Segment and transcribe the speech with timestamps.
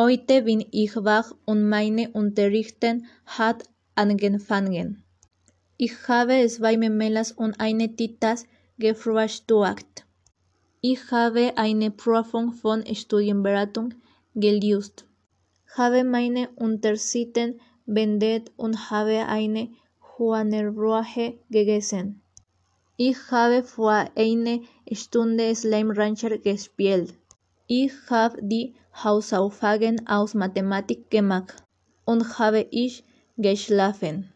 [0.00, 3.64] Heute bin ich wach und meine Unterrichten hat
[3.96, 5.02] angefangen.
[5.76, 8.46] Ich habe zwei Memelas und eine Titas
[8.78, 10.06] gefrühstückt.
[10.80, 13.94] Ich habe eine Prüfung von Studienberatung
[14.36, 15.04] gelöst,
[15.76, 19.68] habe meine Unterseiten beendet und habe eine
[20.16, 22.22] Hühnerbrühe gegessen.
[22.96, 24.60] Ich habe vor einer
[24.92, 27.14] Stunde Slime Rancher gespielt.
[27.70, 28.74] Ich habe die
[29.04, 31.62] Hausaufgaben aus Mathematik gemacht
[32.06, 33.04] und habe ich
[33.36, 34.32] geschlafen.